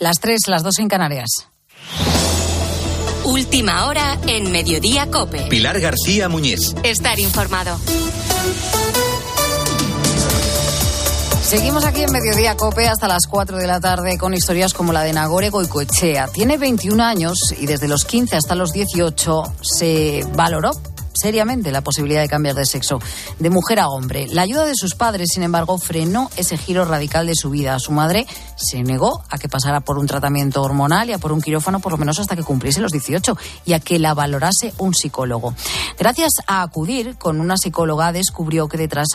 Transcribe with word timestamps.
Las 0.00 0.18
tres, 0.18 0.40
las 0.46 0.62
dos 0.62 0.78
en 0.78 0.88
Canarias. 0.88 1.28
Última 3.24 3.84
hora 3.84 4.18
en 4.26 4.50
Mediodía 4.50 5.10
Cope. 5.10 5.42
Pilar 5.50 5.78
García 5.78 6.26
Muñiz. 6.30 6.74
Estar 6.82 7.20
informado. 7.20 7.78
Seguimos 11.42 11.84
aquí 11.84 12.00
en 12.02 12.12
Mediodía 12.12 12.56
Cope 12.56 12.88
hasta 12.88 13.08
las 13.08 13.26
4 13.26 13.58
de 13.58 13.66
la 13.66 13.78
tarde 13.78 14.16
con 14.16 14.32
historias 14.32 14.72
como 14.72 14.94
la 14.94 15.02
de 15.02 15.12
Nagore 15.12 15.50
Goicoechea. 15.50 16.28
Tiene 16.28 16.56
21 16.56 17.04
años 17.04 17.52
y 17.58 17.66
desde 17.66 17.86
los 17.86 18.06
15 18.06 18.36
hasta 18.36 18.54
los 18.54 18.72
18 18.72 19.42
se 19.60 20.24
valoró 20.32 20.70
seriamente 21.20 21.72
la 21.72 21.82
posibilidad 21.82 22.20
de 22.20 22.28
cambiar 22.28 22.54
de 22.54 22.66
sexo, 22.66 23.00
de 23.38 23.50
mujer 23.50 23.80
a 23.80 23.88
hombre. 23.88 24.26
La 24.28 24.42
ayuda 24.42 24.64
de 24.64 24.74
sus 24.74 24.94
padres, 24.94 25.30
sin 25.32 25.42
embargo, 25.42 25.78
frenó 25.78 26.30
ese 26.36 26.56
giro 26.56 26.84
radical 26.84 27.26
de 27.26 27.34
su 27.34 27.50
vida. 27.50 27.78
Su 27.78 27.92
madre 27.92 28.26
se 28.56 28.82
negó 28.82 29.22
a 29.28 29.38
que 29.38 29.48
pasara 29.48 29.80
por 29.80 29.98
un 29.98 30.06
tratamiento 30.06 30.62
hormonal 30.62 31.10
y 31.10 31.12
a 31.12 31.18
por 31.18 31.32
un 31.32 31.40
quirófano 31.40 31.80
por 31.80 31.92
lo 31.92 31.98
menos 31.98 32.18
hasta 32.18 32.36
que 32.36 32.42
cumpliese 32.42 32.80
los 32.80 32.92
18 32.92 33.36
y 33.66 33.72
a 33.74 33.80
que 33.80 33.98
la 33.98 34.14
valorase 34.14 34.72
un 34.78 34.94
psicólogo. 34.94 35.54
Gracias 35.98 36.32
a 36.46 36.62
acudir 36.62 37.16
con 37.16 37.40
una 37.40 37.56
psicóloga 37.56 38.12
descubrió 38.12 38.68
que 38.68 38.78
detrás 38.78 39.08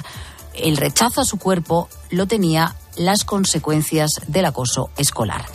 el 0.53 0.77
rechazo 0.77 1.21
a 1.21 1.25
su 1.25 1.37
cuerpo 1.37 1.89
lo 2.09 2.27
tenía 2.27 2.75
las 2.95 3.25
consecuencias 3.25 4.21
del 4.27 4.45
acoso 4.45 4.89
escolar. 4.97 5.45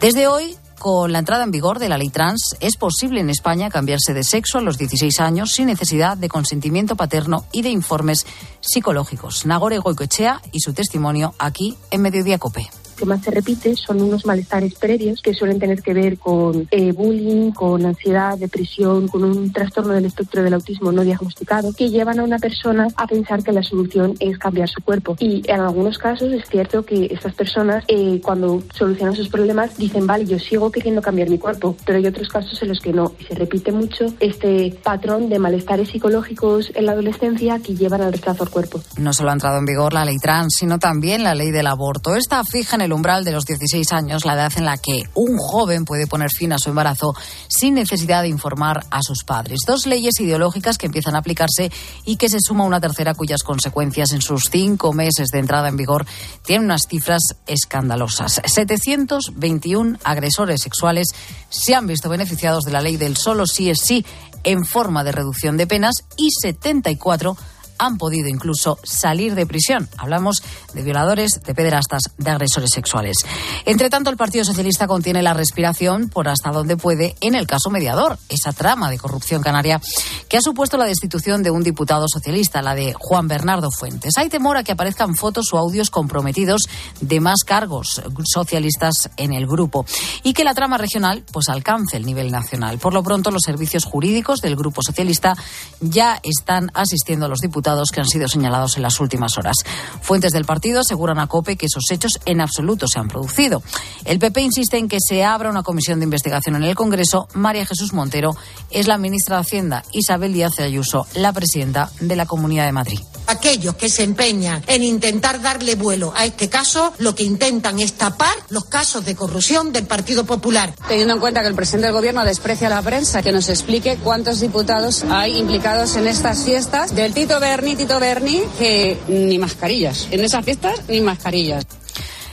Desde 0.00 0.26
hoy, 0.26 0.56
con 0.78 1.12
la 1.12 1.18
entrada 1.18 1.44
en 1.44 1.50
vigor 1.50 1.78
de 1.78 1.88
la 1.88 1.98
ley 1.98 2.08
trans, 2.08 2.56
es 2.60 2.76
posible 2.76 3.20
en 3.20 3.30
España 3.30 3.70
cambiarse 3.70 4.14
de 4.14 4.24
sexo 4.24 4.58
a 4.58 4.62
los 4.62 4.78
16 4.78 5.20
años 5.20 5.52
sin 5.52 5.66
necesidad 5.66 6.16
de 6.16 6.28
consentimiento 6.28 6.96
paterno 6.96 7.44
y 7.52 7.62
de 7.62 7.70
informes 7.70 8.26
psicológicos. 8.60 9.46
Nagore 9.46 9.78
Goicoechea 9.78 10.40
y 10.52 10.60
su 10.60 10.72
testimonio 10.72 11.34
aquí 11.38 11.76
en 11.90 12.02
Mediodía 12.02 12.38
Cope 12.38 12.70
que 12.98 13.06
más 13.06 13.22
se 13.22 13.30
repite 13.30 13.76
son 13.76 14.02
unos 14.02 14.26
malestares 14.26 14.74
previos 14.74 15.22
que 15.22 15.32
suelen 15.32 15.58
tener 15.58 15.82
que 15.82 15.94
ver 15.94 16.18
con 16.18 16.66
eh, 16.70 16.92
bullying, 16.92 17.52
con 17.52 17.86
ansiedad, 17.86 18.36
depresión, 18.36 19.08
con 19.08 19.24
un 19.24 19.52
trastorno 19.52 19.94
del 19.94 20.06
espectro 20.06 20.42
del 20.42 20.54
autismo 20.54 20.92
no 20.92 21.02
diagnosticado, 21.02 21.72
que 21.72 21.88
llevan 21.88 22.20
a 22.20 22.24
una 22.24 22.38
persona 22.38 22.88
a 22.96 23.06
pensar 23.06 23.42
que 23.42 23.52
la 23.52 23.62
solución 23.62 24.14
es 24.18 24.38
cambiar 24.38 24.68
su 24.68 24.82
cuerpo. 24.82 25.16
Y 25.18 25.42
en 25.50 25.60
algunos 25.60 25.98
casos 25.98 26.32
es 26.32 26.48
cierto 26.48 26.84
que 26.84 27.06
estas 27.10 27.34
personas, 27.34 27.84
eh, 27.88 28.20
cuando 28.22 28.62
solucionan 28.74 29.14
sus 29.14 29.28
problemas, 29.28 29.76
dicen, 29.76 30.06
vale, 30.06 30.26
yo 30.26 30.38
sigo 30.38 30.70
queriendo 30.70 31.00
cambiar 31.00 31.30
mi 31.30 31.38
cuerpo, 31.38 31.76
pero 31.84 31.98
hay 31.98 32.06
otros 32.06 32.28
casos 32.28 32.60
en 32.62 32.68
los 32.68 32.80
que 32.80 32.92
no. 32.92 33.12
Y 33.18 33.24
se 33.24 33.34
repite 33.34 33.72
mucho 33.72 34.06
este 34.20 34.76
patrón 34.82 35.28
de 35.28 35.38
malestares 35.38 35.88
psicológicos 35.88 36.72
en 36.74 36.86
la 36.86 36.92
adolescencia 36.92 37.58
que 37.60 37.74
llevan 37.74 38.02
al 38.02 38.12
rechazo 38.12 38.42
al 38.42 38.50
cuerpo. 38.50 38.80
No 38.98 39.12
solo 39.12 39.30
ha 39.30 39.34
entrado 39.34 39.58
en 39.58 39.66
vigor 39.66 39.92
la 39.92 40.04
ley 40.04 40.16
trans, 40.18 40.54
sino 40.58 40.78
también 40.78 41.22
la 41.22 41.34
ley 41.34 41.50
del 41.50 41.66
aborto. 41.66 42.14
Esta 42.14 42.42
fija 42.44 42.76
en 42.76 42.82
el 42.82 42.87
el 42.88 42.92
umbral 42.94 43.22
de 43.22 43.32
los 43.32 43.44
16 43.44 43.92
años, 43.92 44.24
la 44.24 44.34
edad 44.34 44.52
en 44.56 44.64
la 44.64 44.78
que 44.78 45.04
un 45.14 45.36
joven 45.36 45.84
puede 45.84 46.06
poner 46.06 46.30
fin 46.30 46.52
a 46.52 46.58
su 46.58 46.70
embarazo 46.70 47.14
sin 47.48 47.74
necesidad 47.74 48.22
de 48.22 48.28
informar 48.28 48.84
a 48.90 49.02
sus 49.02 49.24
padres. 49.24 49.60
Dos 49.66 49.86
leyes 49.86 50.18
ideológicas 50.18 50.78
que 50.78 50.86
empiezan 50.86 51.14
a 51.14 51.18
aplicarse 51.18 51.70
y 52.04 52.16
que 52.16 52.28
se 52.28 52.40
suma 52.40 52.64
una 52.64 52.80
tercera 52.80 53.14
cuyas 53.14 53.42
consecuencias 53.42 54.12
en 54.12 54.22
sus 54.22 54.48
cinco 54.50 54.92
meses 54.92 55.28
de 55.28 55.38
entrada 55.38 55.68
en 55.68 55.76
vigor 55.76 56.06
tienen 56.44 56.64
unas 56.64 56.86
cifras 56.88 57.22
escandalosas. 57.46 58.40
721 58.44 59.98
agresores 60.02 60.62
sexuales 60.62 61.08
se 61.50 61.74
han 61.74 61.86
visto 61.86 62.08
beneficiados 62.08 62.64
de 62.64 62.72
la 62.72 62.80
ley 62.80 62.96
del 62.96 63.16
solo 63.16 63.46
sí 63.46 63.68
es 63.68 63.80
sí 63.80 64.04
en 64.44 64.64
forma 64.64 65.04
de 65.04 65.12
reducción 65.12 65.56
de 65.58 65.66
penas 65.66 66.04
y 66.16 66.30
74 66.30 67.36
han 67.78 67.98
podido 67.98 68.28
incluso 68.28 68.78
salir 68.82 69.34
de 69.34 69.46
prisión. 69.46 69.88
Hablamos 69.96 70.42
de 70.74 70.82
violadores, 70.82 71.40
de 71.44 71.54
pederastas, 71.54 72.02
de 72.16 72.30
agresores 72.30 72.70
sexuales. 72.72 73.18
Entre 73.64 73.90
tanto, 73.90 74.10
el 74.10 74.16
Partido 74.16 74.44
Socialista 74.44 74.86
contiene 74.86 75.22
la 75.22 75.34
respiración 75.34 76.08
por 76.08 76.28
hasta 76.28 76.50
donde 76.50 76.76
puede 76.76 77.16
en 77.20 77.34
el 77.34 77.46
caso 77.46 77.70
mediador, 77.70 78.18
esa 78.28 78.52
trama 78.52 78.90
de 78.90 78.98
corrupción 78.98 79.42
canaria 79.42 79.80
que 80.28 80.36
ha 80.36 80.42
supuesto 80.42 80.76
la 80.76 80.84
destitución 80.84 81.42
de 81.42 81.50
un 81.50 81.62
diputado 81.62 82.06
socialista, 82.08 82.62
la 82.62 82.74
de 82.74 82.94
Juan 82.98 83.28
Bernardo 83.28 83.70
Fuentes. 83.70 84.18
Hay 84.18 84.28
temor 84.28 84.56
a 84.56 84.64
que 84.64 84.72
aparezcan 84.72 85.14
fotos 85.14 85.52
o 85.52 85.58
audios 85.58 85.90
comprometidos 85.90 86.62
de 87.00 87.20
más 87.20 87.44
cargos 87.44 88.02
socialistas 88.24 89.10
en 89.16 89.32
el 89.32 89.46
grupo 89.46 89.86
y 90.22 90.32
que 90.32 90.44
la 90.44 90.54
trama 90.54 90.78
regional 90.78 91.24
pues 91.32 91.48
alcance 91.48 91.96
el 91.96 92.06
nivel 92.06 92.30
nacional. 92.30 92.78
Por 92.78 92.92
lo 92.94 93.02
pronto, 93.02 93.30
los 93.30 93.42
servicios 93.42 93.84
jurídicos 93.84 94.40
del 94.40 94.56
grupo 94.56 94.82
socialista 94.82 95.36
ya 95.80 96.20
están 96.22 96.70
asistiendo 96.74 97.26
a 97.26 97.28
los 97.28 97.40
diputados 97.40 97.67
que 97.92 98.00
han 98.00 98.08
sido 98.08 98.28
señalados 98.28 98.76
en 98.76 98.82
las 98.82 98.98
últimas 98.98 99.36
horas. 99.36 99.56
Fuentes 100.00 100.32
del 100.32 100.44
partido 100.44 100.80
aseguran 100.80 101.18
a 101.18 101.26
COPE 101.26 101.56
que 101.56 101.66
esos 101.66 101.84
hechos 101.90 102.12
en 102.24 102.40
absoluto 102.40 102.88
se 102.88 102.98
han 102.98 103.08
producido. 103.08 103.62
El 104.04 104.18
PP 104.18 104.40
insiste 104.40 104.78
en 104.78 104.88
que 104.88 104.98
se 105.00 105.24
abra 105.24 105.50
una 105.50 105.62
comisión 105.62 105.98
de 106.00 106.04
investigación 106.04 106.56
en 106.56 106.64
el 106.64 106.74
Congreso. 106.74 107.28
María 107.34 107.66
Jesús 107.66 107.92
Montero 107.92 108.36
es 108.70 108.86
la 108.86 108.96
ministra 108.96 109.36
de 109.36 109.42
Hacienda, 109.42 109.84
Isabel 109.92 110.32
Díaz 110.32 110.58
Ayuso, 110.60 111.06
la 111.14 111.32
presidenta 111.32 111.90
de 112.00 112.16
la 112.16 112.26
Comunidad 112.26 112.64
de 112.64 112.72
Madrid. 112.72 113.00
Aquellos 113.28 113.74
que 113.74 113.90
se 113.90 114.04
empeñan 114.04 114.64
en 114.66 114.82
intentar 114.82 115.42
darle 115.42 115.74
vuelo 115.74 116.14
a 116.16 116.24
este 116.24 116.48
caso, 116.48 116.94
lo 116.98 117.14
que 117.14 117.24
intentan 117.24 117.78
es 117.78 117.92
tapar 117.92 118.34
los 118.48 118.64
casos 118.64 119.04
de 119.04 119.14
corrupción 119.14 119.70
del 119.70 119.86
Partido 119.86 120.24
Popular. 120.24 120.74
Teniendo 120.88 121.12
en 121.12 121.20
cuenta 121.20 121.42
que 121.42 121.48
el 121.48 121.54
presidente 121.54 121.88
del 121.88 121.94
Gobierno 121.94 122.24
desprecia 122.24 122.68
a 122.68 122.70
la 122.70 122.82
prensa, 122.82 123.22
que 123.22 123.30
nos 123.30 123.50
explique 123.50 123.98
cuántos 124.02 124.40
diputados 124.40 125.04
hay 125.10 125.36
implicados 125.36 125.96
en 125.96 126.06
estas 126.06 126.42
fiestas 126.44 126.94
del 126.94 127.12
Tito 127.12 127.38
Berni, 127.38 127.76
Tito 127.76 128.00
Berni, 128.00 128.40
que 128.58 128.98
ni 129.08 129.38
mascarillas. 129.38 130.08
En 130.10 130.24
esas 130.24 130.42
fiestas, 130.44 130.80
ni 130.88 131.02
mascarillas. 131.02 131.66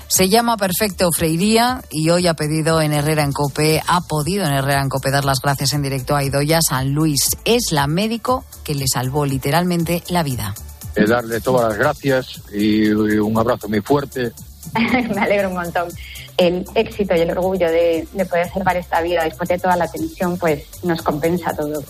Se 0.08 0.30
llama 0.30 0.56
Perfecto 0.56 1.12
Freiría 1.12 1.82
y 1.92 2.10
hoy 2.10 2.28
ha 2.28 2.36
pedido 2.36 2.80
en 2.80 2.94
Herrera 2.94 3.24
en 3.24 3.34
Cope, 3.34 3.82
ha 3.86 4.02
podido 4.02 4.46
en 4.46 4.54
Herrera 4.54 4.82
en 4.82 4.88
Cope 4.88 5.12
dar 5.12 5.26
las 5.26 5.42
gracias 5.42 5.74
en 5.74 5.82
directo 5.82 6.16
a 6.16 6.24
Idoya 6.24 6.60
San 6.62 6.94
Luis. 6.94 7.32
Es 7.44 7.72
la 7.72 7.88
médico 7.88 8.46
que 8.64 8.76
le 8.76 8.86
salvó 8.88 9.26
literalmente 9.26 10.04
la 10.08 10.24
vida. 10.24 10.54
Eh, 10.96 11.06
darle 11.08 11.42
todas 11.42 11.70
las 11.70 11.78
gracias 11.78 12.42
y 12.54 12.90
un 12.90 13.38
abrazo 13.38 13.68
muy 13.68 13.82
fuerte. 13.82 14.32
Me 14.74 15.22
alegro 15.22 15.50
un 15.50 15.56
montón. 15.56 15.90
El 16.38 16.66
éxito 16.76 17.16
y 17.16 17.22
el 17.22 17.32
orgullo 17.32 17.70
de, 17.70 18.08
de 18.12 18.26
poder 18.26 18.50
salvar 18.50 18.76
esta 18.78 19.02
vida 19.02 19.24
después 19.24 19.48
de 19.48 19.58
toda 19.58 19.76
la 19.78 19.90
tensión, 19.90 20.38
pues 20.38 20.64
nos 20.84 21.02
compensa 21.02 21.56
todo 21.56 21.84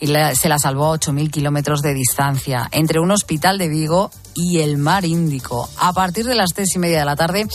y 0.00 0.06
se 0.34 0.48
la 0.48 0.58
salvó 0.58 0.92
a 0.92 0.98
8.000 0.98 1.30
kilómetros 1.30 1.82
de 1.82 1.94
distancia 1.94 2.68
entre 2.72 3.00
un 3.00 3.10
hospital 3.10 3.58
de 3.58 3.68
Vigo 3.68 4.10
y 4.34 4.60
el 4.60 4.76
mar 4.76 5.04
Índico. 5.04 5.68
A 5.78 5.92
partir 5.92 6.26
de 6.26 6.34
las 6.34 6.52
tres 6.52 6.74
y 6.74 6.78
media 6.78 6.98
de 6.98 7.04
la 7.04 7.16
tarde, 7.16 7.46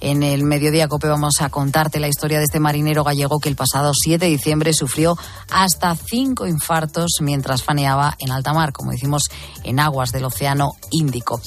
en 0.00 0.22
el 0.22 0.44
Mediodía 0.44 0.88
Cope 0.88 1.08
vamos 1.08 1.40
a 1.40 1.50
contarte 1.50 2.00
la 2.00 2.08
historia 2.08 2.38
de 2.38 2.44
este 2.44 2.60
marinero 2.60 3.04
gallego 3.04 3.38
que 3.38 3.48
el 3.48 3.56
pasado 3.56 3.92
7 3.94 4.24
de 4.24 4.30
diciembre 4.30 4.72
sufrió 4.72 5.16
hasta 5.50 5.94
cinco 5.94 6.46
infartos 6.46 7.18
mientras 7.20 7.62
faneaba 7.62 8.16
en 8.18 8.30
alta 8.30 8.52
mar, 8.52 8.72
como 8.72 8.92
decimos, 8.92 9.24
en 9.62 9.80
aguas 9.80 10.12
del 10.12 10.24
Océano 10.24 10.72
Índico. 10.90 11.40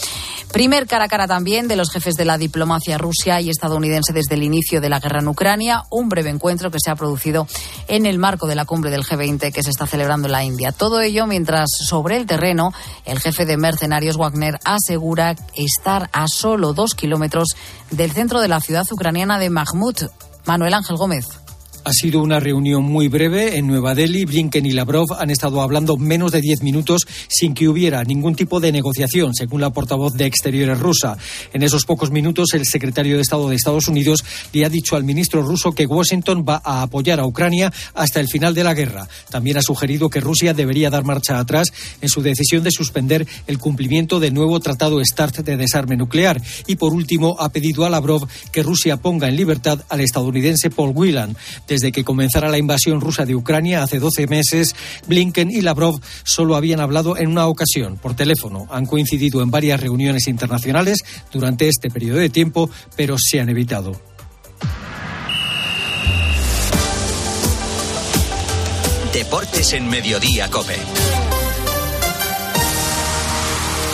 Primer 0.54 0.86
cara 0.86 1.06
a 1.06 1.08
cara 1.08 1.28
también 1.28 1.68
de 1.68 1.76
los 1.76 1.90
jefes 1.90 2.14
de 2.14 2.26
la 2.26 2.38
diplomacia 2.38 3.00
rusia 3.00 3.42
y 3.42 3.50
estadounidense 3.50 4.14
desde 4.14 4.36
el 4.36 4.44
inicio 4.44 4.82
de 4.82 4.88
la 4.88 5.00
guerra 5.00 5.20
en 5.20 5.28
Ucrania, 5.28 5.82
un 5.90 6.10
breve 6.10 6.30
encuentro 6.30 6.70
que 6.70 6.78
se 6.80 6.92
ha 6.92 6.96
producido 6.96 7.48
en 7.88 8.06
el 8.06 8.20
marco 8.20 8.46
de 8.46 8.54
la 8.54 8.66
cumbre 8.66 8.92
del 8.92 9.04
G20 9.04 9.52
que 9.52 9.64
se 9.64 9.72
está 9.72 9.88
celebrando 9.88 10.28
en 10.28 10.32
la 10.32 10.44
India. 10.44 10.72
Todo 10.72 11.02
ello 11.02 11.26
mientras 11.26 11.72
sobre 11.72 12.18
el 12.18 12.28
terreno 12.28 12.72
el 13.04 13.20
jefe 13.20 13.48
de 13.48 13.58
mercenarios 13.58 14.18
Wagner 14.18 14.60
asegura 14.64 15.36
estar 15.56 16.12
a 16.14 16.28
solo 16.28 16.74
dos 16.74 16.94
kilómetros 16.94 17.56
del 17.90 18.12
centro 18.12 18.40
de 18.40 18.48
la 18.48 18.62
ciudad 18.62 18.86
ucraniana 18.92 19.40
de 19.40 19.50
Mahmud. 19.50 19.96
Manuel 20.46 20.76
Ángel 20.76 20.98
Gómez. 20.98 21.43
Ha 21.86 21.92
sido 21.92 22.22
una 22.22 22.40
reunión 22.40 22.84
muy 22.84 23.10
breve 23.10 23.58
en 23.58 23.68
Nueva 23.68 23.94
Delhi. 23.94 24.24
Blinken 24.24 24.66
y 24.66 24.72
Lavrov 24.72 25.08
han 25.20 25.30
estado 25.30 25.62
hablando 25.62 25.98
menos 25.98 26.32
de 26.32 26.40
diez 26.40 26.62
minutos 26.62 27.02
sin 27.28 27.54
que 27.54 27.68
hubiera 27.68 28.06
ningún 28.06 28.36
tipo 28.36 28.62
de 28.62 28.72
negociación, 28.72 29.34
según 29.34 29.60
la 29.60 29.72
portavoz 29.72 30.14
de 30.14 30.26
Exteriores 30.26 30.80
rusa. 30.80 31.18
En 31.52 31.62
esos 31.62 31.84
pocos 31.84 32.10
minutos, 32.10 32.54
el 32.54 32.66
secretario 32.66 33.18
de 33.18 33.22
Estado 33.22 33.50
de 33.50 33.58
Estados 33.58 33.90
Unidos 33.90 34.24
le 34.54 34.64
ha 34.64 34.70
dicho 34.70 34.96
al 34.96 35.04
ministro 35.04 35.42
ruso 35.42 35.74
que 35.74 35.86
Washington 35.86 36.46
va 36.48 36.62
a 36.64 36.84
apoyar 36.84 37.20
a 37.20 37.26
Ucrania 37.26 37.74
hasta 37.96 38.22
el 38.22 38.30
final 38.30 38.54
de 38.54 38.64
la 38.64 38.74
guerra. 38.74 39.10
También 39.30 39.58
ha 39.58 39.62
sugerido 39.62 40.10
que 40.10 40.22
Rusia 40.22 40.54
debería 40.54 40.90
dar 40.90 41.04
marcha 41.04 41.38
atrás 41.38 41.68
en 42.00 42.08
su 42.08 42.22
decisión 42.22 42.64
de 42.64 42.72
suspender 42.72 43.28
el 43.46 43.60
cumplimiento 43.60 44.22
del 44.22 44.34
nuevo 44.34 44.62
Tratado 44.62 45.04
START 45.04 45.40
de 45.40 45.58
desarme 45.58 45.98
nuclear. 45.98 46.42
Y 46.66 46.78
por 46.78 46.94
último, 46.94 47.36
ha 47.40 47.50
pedido 47.50 47.84
a 47.84 47.90
Lavrov 47.90 48.26
que 48.54 48.64
Rusia 48.64 48.96
ponga 48.96 49.28
en 49.28 49.36
libertad 49.36 49.84
al 49.90 50.00
estadounidense 50.00 50.70
Paul 50.70 50.94
Whelan. 50.96 51.36
Desde 51.74 51.92
que 51.92 52.04
comenzara 52.04 52.50
la 52.50 52.60
invasión 52.60 53.02
rusa 53.02 53.26
de 53.26 53.34
Ucrania 53.34 53.82
hace 53.82 53.98
12 53.98 54.28
meses, 54.28 54.76
Blinken 55.08 55.50
y 55.50 55.62
Lavrov 55.62 56.00
solo 56.24 56.56
habían 56.56 56.80
hablado 56.80 57.18
en 57.18 57.30
una 57.30 57.48
ocasión, 57.48 57.98
por 57.98 58.16
teléfono. 58.16 58.68
Han 58.70 58.86
coincidido 58.86 59.42
en 59.42 59.50
varias 59.50 59.80
reuniones 59.80 60.28
internacionales 60.28 61.00
durante 61.32 61.68
este 61.68 61.90
periodo 61.90 62.20
de 62.20 62.30
tiempo, 62.30 62.70
pero 62.96 63.16
se 63.18 63.40
han 63.40 63.50
evitado. 63.50 64.00
Deportes 69.12 69.74
en 69.74 69.90
Mediodía, 69.90 70.52
Cope. 70.52 70.78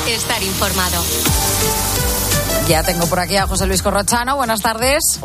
Estar 0.05 0.43
informado. 0.43 1.01
Ya 2.67 2.83
tengo 2.83 3.07
por 3.07 3.21
aquí 3.21 3.37
a 3.37 3.47
José 3.47 3.67
Luis 3.67 3.81
Corrochano. 3.81 4.35
Buenas 4.35 4.59
tardes. 4.59 5.17